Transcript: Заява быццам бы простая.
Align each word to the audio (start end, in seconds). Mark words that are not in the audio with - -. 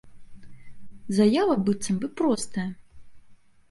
Заява 1.19 1.55
быццам 1.69 1.95
бы 2.03 2.07
простая. 2.23 2.69